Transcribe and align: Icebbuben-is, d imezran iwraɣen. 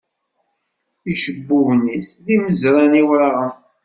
Icebbuben-is, 1.11 2.09
d 2.25 2.27
imezran 2.35 2.93
iwraɣen. 3.01 3.53